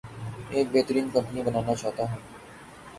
[0.49, 2.19] ایک بہترین کمپنی بنانا چاہتا ہوں